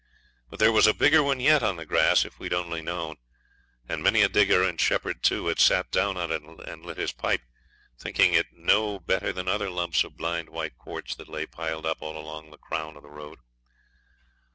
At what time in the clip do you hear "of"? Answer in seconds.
10.03-10.17, 12.97-13.03